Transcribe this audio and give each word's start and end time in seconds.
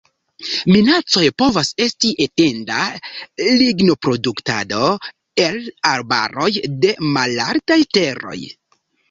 Minacoj 0.75 1.25
povas 1.41 1.67
esti 1.83 2.11
etenda 2.25 2.79
lignoproduktado 3.59 4.81
el 5.45 5.61
arbaroj 5.93 6.49
de 6.87 6.97
malaltaj 7.19 7.81
teroj. 8.01 8.37